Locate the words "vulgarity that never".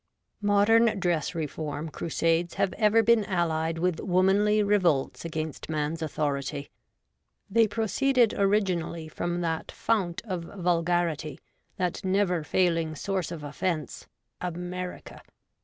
10.45-12.43